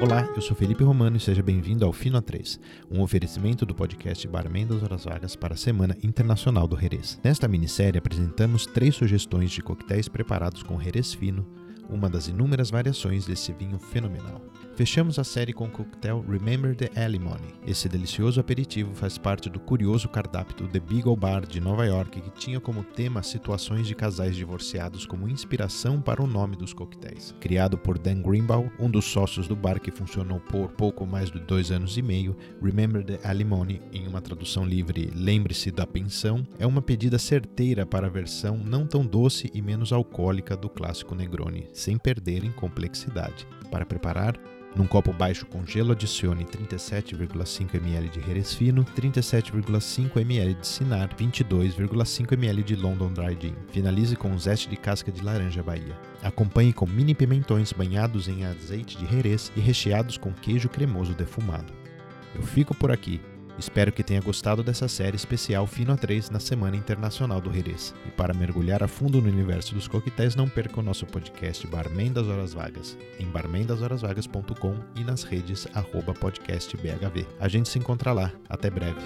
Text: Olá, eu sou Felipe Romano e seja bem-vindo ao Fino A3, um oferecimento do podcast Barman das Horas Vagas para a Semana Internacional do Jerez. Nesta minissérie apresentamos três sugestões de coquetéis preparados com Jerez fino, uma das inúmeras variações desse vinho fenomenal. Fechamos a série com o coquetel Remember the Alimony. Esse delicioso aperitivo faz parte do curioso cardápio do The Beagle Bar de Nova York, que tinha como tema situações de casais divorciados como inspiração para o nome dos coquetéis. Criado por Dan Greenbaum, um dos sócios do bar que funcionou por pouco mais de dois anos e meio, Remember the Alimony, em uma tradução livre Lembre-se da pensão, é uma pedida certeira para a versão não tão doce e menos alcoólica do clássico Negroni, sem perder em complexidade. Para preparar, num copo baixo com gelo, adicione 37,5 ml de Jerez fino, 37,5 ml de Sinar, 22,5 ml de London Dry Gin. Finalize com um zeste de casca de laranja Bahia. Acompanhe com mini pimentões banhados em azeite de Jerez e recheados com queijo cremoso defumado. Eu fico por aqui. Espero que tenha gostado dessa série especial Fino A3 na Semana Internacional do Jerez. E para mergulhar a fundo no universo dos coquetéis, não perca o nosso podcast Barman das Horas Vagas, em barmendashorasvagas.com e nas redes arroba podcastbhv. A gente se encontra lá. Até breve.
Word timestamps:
Olá, 0.00 0.32
eu 0.36 0.40
sou 0.40 0.56
Felipe 0.56 0.84
Romano 0.84 1.16
e 1.16 1.20
seja 1.20 1.42
bem-vindo 1.42 1.84
ao 1.84 1.92
Fino 1.92 2.22
A3, 2.22 2.60
um 2.88 3.02
oferecimento 3.02 3.66
do 3.66 3.74
podcast 3.74 4.28
Barman 4.28 4.64
das 4.64 4.80
Horas 4.80 5.04
Vagas 5.04 5.34
para 5.34 5.54
a 5.54 5.56
Semana 5.56 5.96
Internacional 6.04 6.68
do 6.68 6.78
Jerez. 6.78 7.18
Nesta 7.24 7.48
minissérie 7.48 7.98
apresentamos 7.98 8.64
três 8.64 8.94
sugestões 8.94 9.50
de 9.50 9.60
coquetéis 9.60 10.08
preparados 10.08 10.62
com 10.62 10.80
Jerez 10.80 11.12
fino, 11.12 11.44
uma 11.88 12.08
das 12.08 12.28
inúmeras 12.28 12.70
variações 12.70 13.26
desse 13.26 13.52
vinho 13.52 13.78
fenomenal. 13.78 14.42
Fechamos 14.78 15.18
a 15.18 15.24
série 15.24 15.52
com 15.52 15.64
o 15.64 15.70
coquetel 15.70 16.24
Remember 16.28 16.72
the 16.72 16.88
Alimony. 16.94 17.52
Esse 17.66 17.88
delicioso 17.88 18.38
aperitivo 18.38 18.94
faz 18.94 19.18
parte 19.18 19.50
do 19.50 19.58
curioso 19.58 20.08
cardápio 20.08 20.56
do 20.56 20.68
The 20.68 20.78
Beagle 20.78 21.16
Bar 21.16 21.44
de 21.44 21.60
Nova 21.60 21.84
York, 21.84 22.20
que 22.20 22.30
tinha 22.30 22.60
como 22.60 22.84
tema 22.84 23.24
situações 23.24 23.88
de 23.88 23.96
casais 23.96 24.36
divorciados 24.36 25.04
como 25.04 25.28
inspiração 25.28 26.00
para 26.00 26.22
o 26.22 26.28
nome 26.28 26.54
dos 26.54 26.72
coquetéis. 26.72 27.34
Criado 27.40 27.76
por 27.76 27.98
Dan 27.98 28.22
Greenbaum, 28.22 28.70
um 28.78 28.88
dos 28.88 29.06
sócios 29.06 29.48
do 29.48 29.56
bar 29.56 29.80
que 29.80 29.90
funcionou 29.90 30.38
por 30.38 30.70
pouco 30.70 31.04
mais 31.04 31.28
de 31.28 31.40
dois 31.40 31.72
anos 31.72 31.96
e 31.96 32.02
meio, 32.02 32.36
Remember 32.62 33.04
the 33.04 33.18
Alimony, 33.24 33.82
em 33.92 34.06
uma 34.06 34.20
tradução 34.20 34.64
livre 34.64 35.10
Lembre-se 35.12 35.72
da 35.72 35.88
pensão, 35.88 36.46
é 36.56 36.66
uma 36.66 36.80
pedida 36.80 37.18
certeira 37.18 37.84
para 37.84 38.06
a 38.06 38.10
versão 38.10 38.56
não 38.56 38.86
tão 38.86 39.04
doce 39.04 39.50
e 39.52 39.60
menos 39.60 39.92
alcoólica 39.92 40.56
do 40.56 40.68
clássico 40.68 41.16
Negroni, 41.16 41.66
sem 41.78 41.96
perder 41.96 42.44
em 42.44 42.52
complexidade. 42.52 43.46
Para 43.70 43.86
preparar, 43.86 44.38
num 44.76 44.86
copo 44.86 45.12
baixo 45.12 45.46
com 45.46 45.64
gelo, 45.64 45.92
adicione 45.92 46.44
37,5 46.44 47.74
ml 47.74 48.08
de 48.08 48.20
Jerez 48.20 48.54
fino, 48.54 48.84
37,5 48.84 50.20
ml 50.20 50.54
de 50.54 50.66
Sinar, 50.66 51.14
22,5 51.16 52.32
ml 52.34 52.62
de 52.62 52.76
London 52.76 53.12
Dry 53.12 53.36
Gin. 53.40 53.54
Finalize 53.70 54.14
com 54.14 54.28
um 54.28 54.38
zeste 54.38 54.68
de 54.68 54.76
casca 54.76 55.10
de 55.10 55.22
laranja 55.22 55.62
Bahia. 55.62 55.98
Acompanhe 56.22 56.72
com 56.72 56.86
mini 56.86 57.14
pimentões 57.14 57.72
banhados 57.72 58.28
em 58.28 58.44
azeite 58.44 58.96
de 58.98 59.06
Jerez 59.06 59.50
e 59.56 59.60
recheados 59.60 60.16
com 60.16 60.32
queijo 60.32 60.68
cremoso 60.68 61.14
defumado. 61.14 61.72
Eu 62.34 62.42
fico 62.42 62.74
por 62.74 62.92
aqui. 62.92 63.20
Espero 63.58 63.92
que 63.92 64.04
tenha 64.04 64.20
gostado 64.20 64.62
dessa 64.62 64.86
série 64.86 65.16
especial 65.16 65.66
Fino 65.66 65.96
A3 65.96 66.30
na 66.30 66.38
Semana 66.38 66.76
Internacional 66.76 67.40
do 67.40 67.52
Jerez. 67.52 67.94
E 68.06 68.10
para 68.10 68.32
mergulhar 68.32 68.82
a 68.82 68.88
fundo 68.88 69.20
no 69.20 69.28
universo 69.28 69.74
dos 69.74 69.88
coquetéis, 69.88 70.36
não 70.36 70.48
perca 70.48 70.80
o 70.80 70.82
nosso 70.82 71.04
podcast 71.06 71.66
Barman 71.66 72.12
das 72.12 72.26
Horas 72.26 72.54
Vagas, 72.54 72.96
em 73.18 73.26
barmendashorasvagas.com 73.26 74.76
e 74.94 75.02
nas 75.02 75.24
redes 75.24 75.66
arroba 75.74 76.14
podcastbhv. 76.14 77.26
A 77.40 77.48
gente 77.48 77.68
se 77.68 77.78
encontra 77.78 78.12
lá. 78.12 78.32
Até 78.48 78.70
breve. 78.70 79.00